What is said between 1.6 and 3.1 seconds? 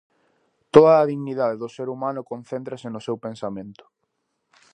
do ser humano concéntrase no